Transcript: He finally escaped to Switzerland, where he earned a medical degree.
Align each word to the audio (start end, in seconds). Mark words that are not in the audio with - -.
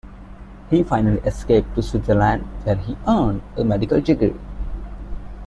He 0.71 0.81
finally 0.81 1.19
escaped 1.19 1.75
to 1.75 1.83
Switzerland, 1.83 2.41
where 2.63 2.73
he 2.77 2.97
earned 3.07 3.43
a 3.55 3.63
medical 3.63 4.01
degree. 4.01 4.33